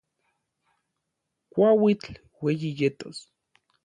Kuauitl 1.51 2.13
ueyi 2.43 2.69
yetos. 2.79 3.17